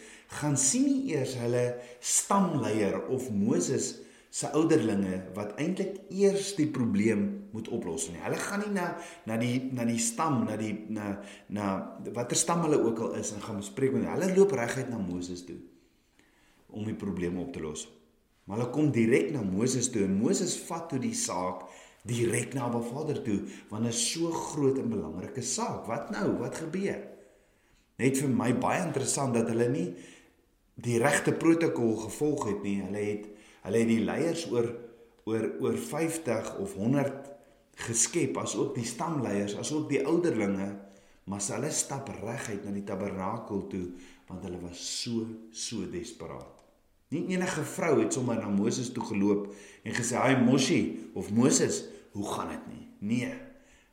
gaan 0.40 0.56
sien 0.58 0.88
nie 0.88 1.14
eers 1.14 1.36
hulle 1.38 1.76
stamleier 2.00 2.98
of 3.12 3.28
Moses 3.30 3.94
se 4.36 4.48
ouderlinge 4.56 5.20
wat 5.36 5.54
eintlik 5.60 6.00
eers 6.12 6.54
die 6.58 6.66
probleem 6.72 7.22
moet 7.54 7.68
oplos 7.72 8.08
nie. 8.10 8.20
Hulle 8.24 8.40
gaan 8.40 8.64
nie 8.64 8.72
na 8.74 8.88
na 9.28 9.38
die 9.40 9.60
na 9.76 9.86
die 9.88 10.00
stam, 10.02 10.42
na 10.48 10.56
die 10.60 10.74
na 10.92 11.14
na 11.48 11.68
watter 12.16 12.36
stam 12.36 12.64
hulle 12.66 12.80
ook 12.82 13.04
al 13.06 13.20
is 13.20 13.32
en 13.36 13.44
gaan 13.44 13.62
bespreek 13.62 13.94
met 13.94 14.08
hulle. 14.08 14.16
Hulle 14.16 14.36
loop 14.36 14.56
reguit 14.56 14.90
na 14.90 15.00
Moses 15.00 15.44
toe 15.46 15.60
om 16.76 16.84
die 16.84 16.98
probleme 16.98 17.40
op 17.40 17.54
te 17.54 17.62
los. 17.62 17.86
Maar 18.46 18.60
hulle 18.60 18.72
kom 18.74 18.92
direk 18.94 19.32
na 19.34 19.42
Moses 19.42 19.90
toe 19.90 20.04
en 20.06 20.18
Moses 20.20 20.54
vat 20.68 20.86
toe 20.90 21.00
die 21.02 21.14
saak 21.18 21.66
direk 22.06 22.54
na 22.54 22.68
Abba 22.68 22.80
Vader 22.86 23.18
toe 23.26 23.40
want 23.72 23.88
dit 23.88 23.94
is 23.94 24.02
so 24.12 24.30
groot 24.30 24.78
en 24.78 24.90
belangrike 24.92 25.42
saak. 25.42 25.86
Wat 25.90 26.12
nou? 26.14 26.36
Wat 26.42 26.62
gebeur? 26.62 27.00
Net 27.98 28.20
vir 28.20 28.30
my 28.30 28.52
baie 28.60 28.84
interessant 28.84 29.34
dat 29.34 29.50
hulle 29.50 29.68
nie 29.72 29.88
die 30.84 30.98
regte 31.00 31.32
protokol 31.34 31.96
gevolg 32.04 32.50
het 32.52 32.60
nie. 32.66 32.78
Hulle 32.84 33.06
het 33.10 33.32
hulle 33.66 33.80
het 33.82 33.90
die 33.90 34.04
leiers 34.06 34.44
oor 34.52 34.68
oor 35.26 35.48
oor 35.64 35.78
50 35.82 36.52
of 36.62 36.76
100 36.78 37.32
geskep 37.86 38.36
as 38.38 38.54
ook 38.56 38.76
die 38.76 38.86
stamleiers, 38.86 39.56
as 39.58 39.72
ook 39.74 39.88
die 39.90 40.04
ouderlinge, 40.06 40.68
maar 41.26 41.42
hulle 41.50 41.72
stap 41.74 42.12
reguit 42.22 42.62
na 42.64 42.70
die 42.70 42.86
tabernakel 42.86 43.66
toe 43.72 43.88
want 44.28 44.46
hulle 44.46 44.62
was 44.62 44.78
so 45.02 45.26
so 45.50 45.88
desperaat. 45.90 46.65
Nie 47.08 47.26
enige 47.36 47.62
vrou 47.62 48.00
het 48.00 48.12
sommer 48.12 48.40
na 48.40 48.48
Moses 48.50 48.90
toe 48.92 49.04
geloop 49.04 49.52
en 49.82 49.94
gesê: 49.94 50.16
"Haai 50.18 50.42
Moshi 50.42 51.10
of 51.14 51.30
Moses, 51.30 51.84
hoe 52.12 52.26
gaan 52.32 52.48
dit 52.48 52.66
nie?" 52.66 52.88
Nee. 52.98 53.34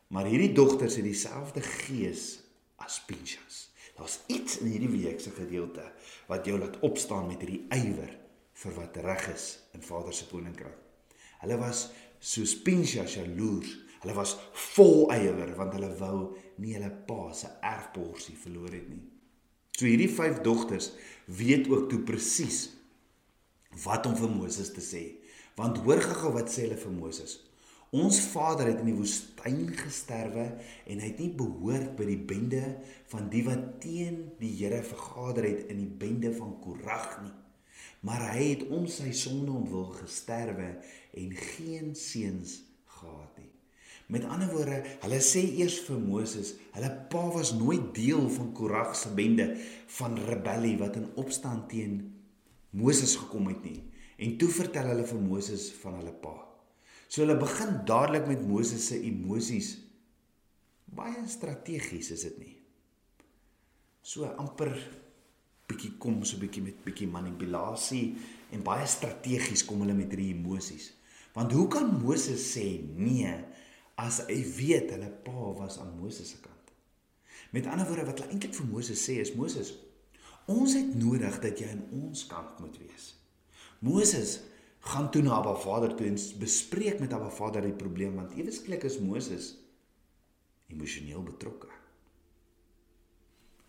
Maar 0.07 0.25
hierdie 0.25 0.51
dogters 0.51 0.95
het 0.95 1.05
dieselfde 1.05 1.61
gees 1.61 2.39
as 2.75 3.03
Pinchas. 3.05 3.69
Daar's 3.97 4.19
iets 4.27 4.57
in 4.57 4.71
hierdie 4.73 4.89
week 4.89 5.19
se 5.21 5.31
gedeelte 5.31 5.85
wat 6.27 6.45
jou 6.45 6.59
laat 6.59 6.79
opstaan 6.79 7.27
met 7.27 7.41
hierdie 7.41 7.65
ywer 7.69 8.17
vir 8.63 8.75
wat 8.77 8.97
reg 9.05 9.27
is 9.33 9.47
in 9.73 9.81
Vader 9.81 10.13
se 10.13 10.27
koninkryk. 10.29 10.77
Hulle 11.43 11.57
was 11.61 11.89
soos 12.19 12.55
Pinchas 12.61 13.17
jaloers. 13.19 13.77
Hulle 14.01 14.15
was 14.17 14.35
vol 14.73 15.11
ywer 15.13 15.53
want 15.57 15.73
hulle 15.77 15.91
wou 15.99 16.17
nie 16.57 16.73
hulle 16.77 16.91
pa 17.07 17.33
se 17.33 17.49
erfborsie 17.61 18.37
verloor 18.37 18.73
het 18.73 18.89
nie. 18.89 19.03
So 19.77 19.85
hierdie 19.89 20.09
vyf 20.13 20.41
dogters 20.45 20.91
weet 21.25 21.69
ook 21.69 21.89
toe 21.91 22.01
presies 22.05 22.67
wat 23.83 24.05
om 24.05 24.15
vir 24.17 24.31
Moses 24.31 24.69
te 24.73 24.83
sê. 24.83 25.03
Want 25.57 25.81
hoor 25.85 26.01
gou 26.01 26.33
wat 26.37 26.51
sê 26.51 26.67
hulle 26.67 26.79
vir 26.81 26.93
Moses. 26.95 27.39
Ons 27.93 28.23
vader 28.31 28.71
het 28.71 28.79
in 28.81 28.89
die 28.89 28.97
woestyn 28.97 29.67
gesterwe 29.77 30.47
en 30.89 31.01
hy 31.01 31.11
het 31.11 31.19
nie 31.21 31.29
behoort 31.37 31.91
by 31.99 32.07
die 32.09 32.21
bende 32.31 32.63
van 33.11 33.27
die 33.29 33.43
wat 33.45 33.67
teen 33.83 34.31
die 34.39 34.49
Here 34.57 34.81
vergader 34.87 35.45
het 35.45 35.69
in 35.69 35.83
die 35.83 35.91
bende 36.01 36.31
van 36.33 36.55
Korag 36.63 37.19
nie. 37.21 37.33
Maar 38.01 38.31
hy 38.33 38.47
het 38.47 38.63
om 38.73 38.87
sy 38.89 39.13
sonde 39.15 39.53
ontwil 39.53 39.91
gesterwe 39.99 40.71
en 41.21 41.37
geen 41.37 41.93
seuns 41.93 42.63
gehad 42.97 43.37
nie. 43.37 43.51
Met 44.09 44.25
ander 44.25 44.49
woorde, 44.51 44.81
hulle 45.05 45.21
sê 45.23 45.45
eers 45.61 45.77
vir 45.85 46.01
Moses, 46.01 46.55
hulle 46.73 46.89
pa 47.13 47.23
was 47.37 47.53
nooit 47.55 47.93
deel 47.95 48.25
van 48.39 48.49
Korag 48.57 48.97
se 48.97 49.13
bende 49.15 49.51
van 49.99 50.17
rebellie 50.17 50.75
wat 50.81 50.97
in 50.97 51.11
opstand 51.21 51.69
teen 51.69 52.01
Moses 52.73 53.15
gekom 53.21 53.51
het 53.51 53.61
nie. 53.65 53.79
En 54.17 54.35
toe 54.41 54.49
vertel 54.53 54.89
hulle 54.93 55.05
vir 55.07 55.21
Moses 55.21 55.69
van 55.81 55.99
hulle 55.99 56.13
pa. 56.23 56.33
So 57.07 57.21
hulle 57.21 57.37
begin 57.37 57.83
dadelik 57.85 58.27
met 58.29 58.45
Moses 58.47 58.87
se 58.89 58.97
emosies. 59.05 59.75
Baie 60.93 61.25
strategies 61.29 62.11
is 62.13 62.25
dit 62.29 62.37
nie. 62.41 62.55
So 64.03 64.27
amper 64.41 64.73
bietjie 65.69 65.93
kom 66.01 66.21
so 66.27 66.41
bietjie 66.41 66.63
met 66.65 66.81
bietjie 66.85 67.07
manipulasie 67.09 68.15
en 68.53 68.65
baie 68.65 68.85
strategies 68.89 69.63
kom 69.65 69.85
hulle 69.85 69.95
met 69.97 70.11
hierdie 70.11 70.33
emosies. 70.35 70.91
Want 71.33 71.53
hoe 71.55 71.67
kan 71.71 71.89
Moses 72.01 72.43
sê 72.53 72.65
nee 72.97 73.31
as 74.01 74.23
hy 74.27 74.41
weet 74.57 74.91
hulle 74.93 75.09
pa 75.25 75.53
was 75.57 75.79
aan 75.81 75.95
Moses 76.01 76.33
se 76.33 76.41
kant? 76.41 76.73
Met 77.53 77.69
ander 77.69 77.87
woorde 77.89 78.09
wat 78.09 78.21
hulle 78.21 78.33
eintlik 78.33 78.57
vir 78.57 78.69
Moses 78.69 79.01
sê 79.01 79.19
is 79.21 79.33
Moses, 79.37 79.73
ons 80.45 80.73
het 80.73 80.95
nodig 80.95 81.39
dat 81.43 81.59
jy 81.59 81.69
aan 81.71 81.85
ons 81.91 82.25
kant 82.27 82.59
moet 82.59 82.77
wees. 82.77 83.13
Moses, 83.79 84.39
gaan 84.83 85.11
toe 85.11 85.21
na 85.23 85.37
Abba 85.37 85.55
Vader 85.55 85.95
toe 85.95 86.07
en 86.07 86.17
bespreek 86.39 86.99
met 86.99 87.13
Abba 87.15 87.29
Vader 87.31 87.63
die 87.63 87.75
probleem 87.75 88.15
want 88.19 88.35
ewesklik 88.35 88.83
is 88.83 88.99
Moses 88.99 89.53
emosioneel 90.67 91.23
betrokke. 91.23 91.69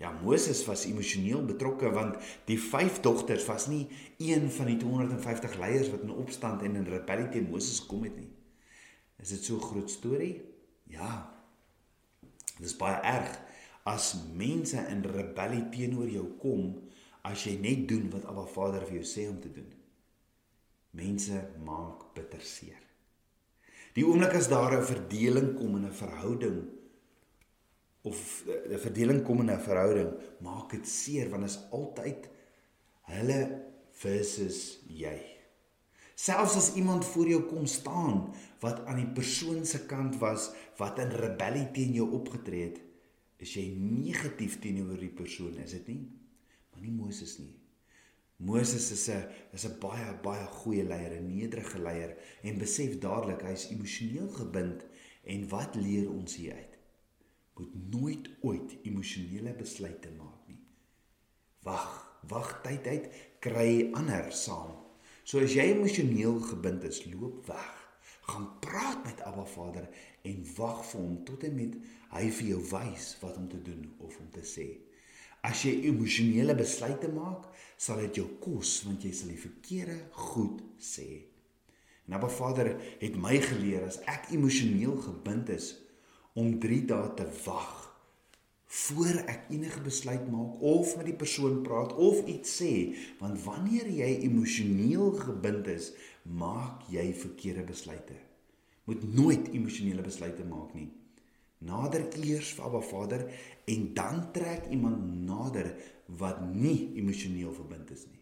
Ja, 0.02 0.11
Moses 0.23 0.64
was 0.66 0.87
emosioneel 0.88 1.45
betrokke 1.47 1.90
want 1.95 2.16
die 2.49 2.59
vyf 2.59 2.99
dogters 3.04 3.47
was 3.47 3.69
nie 3.71 3.85
een 4.19 4.50
van 4.50 4.73
die 4.73 4.78
250 4.81 5.54
leiers 5.61 5.93
wat 5.93 6.02
in 6.02 6.14
opstand 6.14 6.64
en 6.66 6.81
in 6.81 6.88
rebellie 6.90 7.28
teen 7.31 7.50
Moses 7.50 7.85
gekom 7.85 8.02
het 8.09 8.16
nie. 8.19 8.31
Is 9.23 9.31
dit 9.37 9.45
so 9.45 9.57
'n 9.57 9.69
groot 9.71 9.90
storie? 9.90 10.43
Ja. 10.90 11.31
Dit 12.59 12.66
is 12.66 12.76
baie 12.76 13.00
erg 13.00 13.38
as 13.85 14.14
mense 14.33 14.81
in 14.91 15.03
rebellie 15.05 15.69
teenoor 15.71 16.09
jou 16.09 16.26
kom 16.41 16.75
as 17.23 17.47
jy 17.47 17.59
net 17.61 17.88
doen 17.88 18.11
wat 18.12 18.25
Abba 18.29 18.47
Vader 18.47 18.85
vir 18.88 19.00
jou 19.00 19.09
sê 19.09 19.29
om 19.29 19.41
te 19.41 19.53
doen 19.53 19.73
mense 20.95 21.41
maak 21.67 22.11
bitter 22.14 22.43
seer. 22.43 22.81
Die 23.95 24.07
oomblik 24.07 24.35
as 24.38 24.49
daar 24.50 24.75
'n 24.79 24.87
verdeling 24.87 25.55
kom 25.59 25.76
in 25.76 25.87
'n 25.87 25.93
verhouding 26.03 26.59
of 28.03 28.45
'n 28.47 28.79
verdeling 28.79 29.23
kom 29.25 29.41
in 29.41 29.50
'n 29.50 29.61
verhouding, 29.61 30.11
maak 30.41 30.71
dit 30.71 30.87
seer 30.88 31.31
want 31.31 31.45
is 31.45 31.59
altyd 31.71 32.29
hulle 33.03 33.41
versus 33.91 34.79
jy. 34.88 35.21
Selfs 36.14 36.57
as 36.57 36.75
iemand 36.75 37.05
voor 37.05 37.26
jou 37.29 37.43
kom 37.43 37.67
staan 37.67 38.35
wat 38.61 38.87
aan 38.87 38.97
die 38.97 39.12
persoon 39.14 39.67
se 39.67 39.87
kant 39.87 40.17
was 40.19 40.53
wat 40.76 40.99
in 40.99 41.11
rebellie 41.11 41.71
teen 41.71 41.93
jou 41.93 42.11
opgetree 42.11 42.62
het, 42.62 42.81
is 43.44 43.52
jy 43.58 43.66
negatief 43.76 44.58
teenoor 44.62 44.96
die 45.00 45.12
persoon, 45.12 45.58
is 45.62 45.76
dit 45.76 45.92
nie? 45.92 46.00
Maar 46.72 46.82
nie 46.86 46.94
Moses 46.96 47.36
nie. 47.42 47.52
Moses 48.44 48.90
is 48.90 49.08
'n 49.08 49.24
is 49.52 49.64
'n 49.64 49.78
baie 49.80 50.06
baie 50.22 50.46
goeie 50.60 50.84
leier, 50.84 51.12
'n 51.20 51.28
nederige 51.28 51.78
leier 51.78 52.16
en 52.42 52.58
besef 52.58 52.98
dadelik 52.98 53.42
hy 53.42 53.52
is 53.52 53.70
emosioneel 53.70 54.28
gebind 54.28 54.84
en 55.24 55.48
wat 55.48 55.74
leer 55.74 56.10
ons 56.10 56.36
hier 56.36 56.54
uit? 56.54 56.78
Moet 57.54 57.74
nooit 57.90 58.30
ooit 58.40 58.76
emosionele 58.82 59.54
besluite 59.54 60.10
maak 60.18 60.48
nie. 60.48 60.58
Wag, 61.62 62.20
wag 62.28 62.60
tyd 62.62 62.86
uit, 62.86 63.06
kry 63.40 63.90
ander 63.92 64.32
saam. 64.32 64.74
So 65.24 65.38
as 65.38 65.54
jy 65.54 65.70
emosioneel 65.72 66.40
gebind 66.40 66.84
is, 66.84 67.04
loop 67.04 67.46
weg. 67.46 67.74
Gaan 68.26 68.58
praat 68.60 69.04
met 69.04 69.20
Abba 69.20 69.44
Vader 69.44 69.88
en 70.22 70.44
wag 70.56 70.84
vir 70.90 71.00
hom 71.00 71.24
tot 71.24 71.44
en 71.44 71.54
met 71.54 71.76
hy 72.14 72.30
vir 72.38 72.50
jou 72.54 72.62
wys 72.73 73.12
wat 73.21 73.38
om 73.40 73.47
te 73.50 73.61
doen 73.62 73.85
of 73.99 74.16
om 74.23 74.30
te 74.33 74.44
sê. 74.47 74.68
As 75.44 75.64
jy 75.66 75.75
emosionele 75.90 76.56
besluite 76.56 77.11
maak, 77.12 77.50
sal 77.76 78.00
dit 78.06 78.23
jou 78.23 78.28
kos 78.40 78.78
want 78.87 79.04
jy 79.04 79.12
sal 79.12 79.33
die 79.35 79.40
verkeerde 79.40 79.99
goed 80.33 80.62
sê. 80.80 81.26
En 82.06 82.16
Abba 82.16 82.28
Vader 82.33 82.75
het 83.00 83.16
my 83.21 83.37
geleer 83.40 83.87
as 83.88 84.00
ek 84.11 84.30
emosioneel 84.37 84.97
gebind 85.04 85.50
is 85.52 85.75
om 86.37 86.56
3 86.61 86.85
dae 86.90 87.11
te 87.18 87.26
wag 87.44 87.85
voor 88.75 89.21
ek 89.30 89.47
enige 89.54 89.80
besluit 89.85 90.25
maak 90.30 90.59
of 90.66 90.97
met 90.99 91.06
die 91.06 91.14
persoon 91.14 91.61
praat 91.62 91.92
of 91.94 92.25
iets 92.26 92.56
sê, 92.59 92.73
want 93.21 93.38
wanneer 93.44 93.87
jy 93.87 94.09
emosioneel 94.26 95.12
gebind 95.21 95.68
is, 95.71 95.92
maak 96.26 96.88
jy 96.90 97.04
verkeerde 97.14 97.62
besluite. 97.68 98.16
Moet 98.88 99.04
nooit 99.14 99.52
emosionele 99.54 100.02
besluite 100.02 100.47
maak 100.49 100.75
nie. 100.75 100.88
Nader 101.64 102.04
eers 102.21 102.52
vir 102.56 102.64
Abba 102.66 102.80
Vader 102.80 103.25
en 103.64 103.94
dan 103.97 104.33
trek 104.33 104.68
iemand 104.71 105.25
nader 105.25 105.73
wat 106.21 106.42
nie 106.54 106.92
emosioneel 107.00 107.54
verbind 107.56 107.90
is 107.90 108.04
nie. 108.11 108.21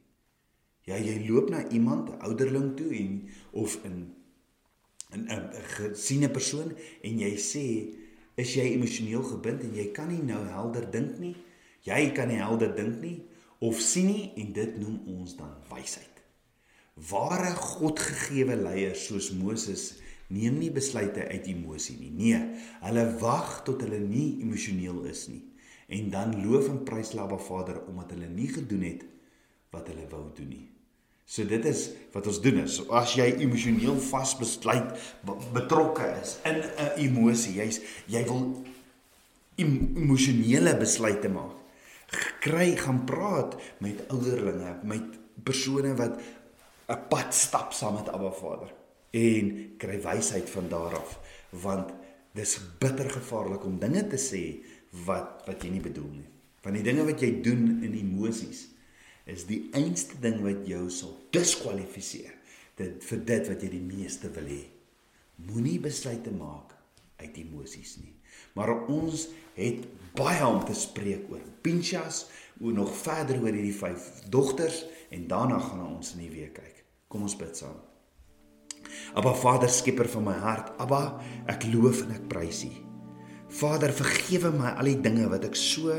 Ja, 0.87 0.99
jy 0.99 1.22
loop 1.28 1.50
na 1.50 1.62
iemand, 1.70 2.11
'n 2.11 2.20
ouderling 2.26 2.76
toe 2.76 2.90
en 2.94 3.28
of 3.50 3.78
in 3.84 4.14
'n 5.11 5.28
'n 5.30 5.50
gesiene 5.76 6.30
persoon 6.30 6.72
en 7.02 7.18
jy 7.18 7.34
sê, 7.37 7.94
"Is 8.34 8.54
jy 8.54 8.72
emosioneel 8.72 9.22
gebind?" 9.22 9.62
en 9.62 9.75
jy 9.75 9.90
kan 9.92 10.08
nie 10.08 10.22
nou 10.22 10.46
helder 10.46 10.90
dink 10.90 11.18
nie. 11.18 11.37
Jy 11.82 12.12
kan 12.12 12.28
nie 12.28 12.38
helder 12.38 12.75
dink 12.76 13.00
nie 13.00 13.25
of 13.58 13.78
sien 13.80 14.06
nie 14.06 14.32
en 14.37 14.52
dit 14.52 14.78
noem 14.78 15.00
ons 15.06 15.37
dan 15.37 15.54
wysheid. 15.70 16.22
Ware 17.11 17.54
Godgegewe 17.56 18.56
leiers 18.56 19.06
soos 19.06 19.30
Moses 19.32 20.00
neem 20.32 20.58
nie 20.58 20.72
besluite 20.72 21.28
uit 21.28 21.46
emosie 21.52 21.98
nie. 22.00 22.10
Nee, 22.10 22.42
hulle 22.82 23.06
wag 23.20 23.60
tot 23.66 23.84
hulle 23.84 24.00
nie 24.00 24.40
emosioneel 24.42 25.04
is 25.12 25.28
nie 25.28 25.42
en 25.92 26.10
dan 26.10 26.36
loof 26.46 26.68
en 26.68 26.82
prys 26.82 27.12
Labba 27.12 27.36
Vader 27.36 27.82
omdat 27.86 28.14
hulle 28.14 28.28
nie 28.32 28.48
gedoen 28.48 28.84
het 28.86 29.04
wat 29.72 29.88
hulle 29.92 30.06
wou 30.10 30.24
doen 30.36 30.48
nie. 30.48 30.66
So 31.24 31.44
dit 31.48 31.64
is 31.68 31.86
wat 32.12 32.26
ons 32.28 32.40
doen 32.44 32.62
is 32.64 32.78
as 32.92 33.14
jy 33.16 33.28
emosioneel 33.44 33.96
vasbesluit 34.08 34.92
betrokke 35.54 36.08
is 36.20 36.36
in 36.48 36.60
'n 36.60 36.92
emosie, 37.06 37.56
jy's 37.60 37.80
jy 38.06 38.24
wil 38.28 38.64
emosionele 39.56 40.76
besluite 40.76 41.28
maak. 41.28 41.56
Kry 42.40 42.76
gaan 42.76 43.04
praat 43.04 43.56
met 43.80 44.04
ouderlinge, 44.08 44.80
met 44.82 45.04
persone 45.44 45.94
wat 45.94 46.20
'n 46.88 47.00
pad 47.08 47.34
stap 47.34 47.72
saam 47.72 47.94
met 47.94 48.08
Abba 48.08 48.32
Vader 48.32 48.81
en 49.12 49.52
kry 49.78 49.99
wysheid 50.02 50.50
van 50.50 50.69
daar 50.73 50.97
af 50.99 51.19
want 51.62 51.92
dis 52.33 52.57
bitter 52.81 53.11
gevaarlik 53.12 53.64
om 53.69 53.81
dinge 53.81 54.07
te 54.09 54.21
sê 54.21 54.42
wat 55.07 55.45
wat 55.49 55.64
jy 55.64 55.73
nie 55.75 55.85
bedoel 55.85 56.11
nie. 56.14 56.28
Want 56.64 56.78
die 56.78 56.87
dinge 56.87 57.04
wat 57.09 57.21
jy 57.21 57.33
doen 57.45 57.83
in 57.85 57.97
emosies 57.99 58.69
is 59.28 59.45
die 59.47 59.66
einste 59.76 60.19
ding 60.23 60.40
wat 60.45 60.64
jou 60.66 60.87
sal 60.90 61.12
diskwalifiseer 61.35 62.35
dit 62.81 63.04
vir 63.04 63.25
dit 63.28 63.50
wat 63.52 63.62
jy 63.62 63.71
die 63.75 63.85
meeste 63.85 64.31
wil 64.35 64.49
hê. 64.49 64.62
Moenie 65.45 65.78
besluite 65.83 66.33
maak 66.35 66.73
uit 67.21 67.38
emosies 67.45 67.99
nie. 68.00 68.14
Maar 68.57 68.73
ons 68.90 69.28
het 69.57 69.85
baie 70.16 70.45
om 70.47 70.61
te 70.64 70.75
spreek 70.76 71.28
oor 71.33 71.45
Pinchas, 71.62 72.26
oor 72.61 72.75
nog 72.76 72.92
verder 72.97 73.40
oor 73.42 73.52
hierdie 73.52 73.76
vyf 73.76 74.09
dogters 74.33 74.85
en 75.12 75.28
daarna 75.28 75.61
gaan 75.61 75.87
ons 75.92 76.16
in 76.16 76.26
die 76.26 76.35
week 76.35 76.57
kyk. 76.59 76.85
Kom 77.12 77.28
ons 77.28 77.37
bid 77.38 77.57
saam. 77.59 77.91
Abba 79.14 79.34
Vader, 79.34 79.68
skieper 79.68 80.08
van 80.08 80.25
my 80.25 80.37
hart, 80.42 80.72
Abba, 80.82 81.20
ek 81.46 81.66
loof 81.72 82.02
en 82.06 82.14
ek 82.16 82.28
prys 82.28 82.64
U. 82.68 82.72
Vader, 83.52 83.92
vergewe 83.92 84.52
my 84.56 84.72
al 84.76 84.88
die 84.88 85.00
dinge 85.04 85.28
wat 85.28 85.44
ek 85.44 85.56
so 85.56 85.92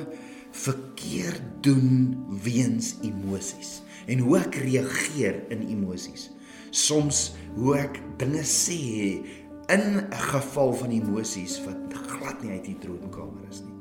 verkeerd 0.53 1.41
doen 1.65 2.17
weens 2.43 2.95
emosies 3.01 3.81
en 4.05 4.19
hoe 4.25 4.37
ek 4.39 4.59
reageer 4.61 5.43
in 5.53 5.65
emosies. 5.69 6.29
Soms 6.73 7.31
hoe 7.55 7.77
ek 7.77 7.99
dinge 8.21 8.43
sê 8.45 9.23
in 9.71 9.85
'n 9.97 10.11
geval 10.11 10.73
van 10.73 10.91
emosies 10.91 11.61
wat 11.65 11.93
glad 12.23 12.43
nie 12.43 12.55
uit 12.55 12.65
die 12.71 12.79
troonkamer 12.79 13.45
is 13.49 13.61
nie. 13.65 13.75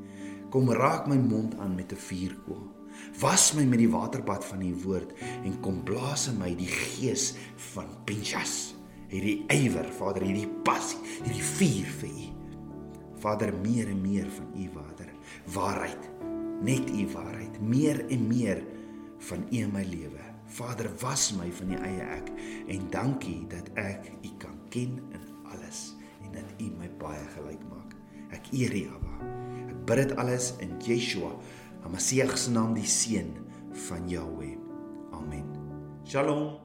Kom 0.53 0.69
raak 0.69 1.07
my 1.07 1.17
mond 1.17 1.57
aan 1.59 1.75
met 1.75 1.91
'n 1.91 1.95
vuurkoel. 1.95 2.63
Was 3.19 3.53
my 3.53 3.63
met 3.63 3.79
die 3.79 3.89
waterbad 3.89 4.45
van 4.45 4.61
u 4.61 4.75
woord 4.83 5.13
en 5.43 5.59
kom 5.59 5.83
blaas 5.83 6.27
in 6.27 6.37
my 6.37 6.55
die 6.55 6.67
gees 6.67 7.33
van 7.73 7.87
Pinchas. 8.05 8.75
Hierdie 9.13 9.43
ywer, 9.53 9.85
Vader, 9.93 10.25
hierdie 10.25 10.49
passie, 10.65 10.97
hierdie 11.21 11.45
vuur 11.53 11.91
vir 12.01 12.09
u. 12.09 12.29
Vader, 13.23 13.53
meer 13.61 13.93
en 13.93 14.01
meer 14.03 14.27
van 14.33 14.49
u 14.57 14.67
Vader, 14.73 15.13
waarheid 15.53 16.09
net 16.63 16.89
u 16.89 17.07
waarheid, 17.11 17.61
meer 17.61 18.05
en 18.07 18.27
meer 18.27 18.63
van 19.17 19.43
u 19.51 19.57
in 19.57 19.71
my 19.71 19.83
lewe. 19.83 20.21
Vader, 20.45 20.89
was 21.01 21.31
my 21.33 21.49
van 21.51 21.73
die 21.73 21.79
eie 21.81 22.07
ek 22.17 22.29
en 22.71 22.87
dankie 22.93 23.41
dat 23.51 23.69
ek 23.79 24.11
u 24.21 24.31
kan 24.41 24.57
ken 24.73 24.99
in 25.15 25.23
alles 25.53 25.93
en 26.23 26.35
dat 26.35 26.61
u 26.61 26.69
my 26.77 26.89
baie 27.01 27.23
gelyk 27.35 27.63
maak. 27.71 27.95
Ek 28.33 28.51
eer 28.55 28.75
u, 28.77 28.83
Abba. 28.95 29.31
Ek 29.67 29.85
bid 29.89 30.03
dit 30.03 30.17
alles 30.21 30.53
in 30.63 30.75
Yeshua, 30.83 31.33
Hamasieg 31.83 32.37
se 32.39 32.53
naam, 32.53 32.75
die 32.77 32.87
seun 32.87 33.33
van 33.89 34.07
Jahweh. 34.09 34.55
Amen. 35.11 35.49
Shalom. 36.07 36.62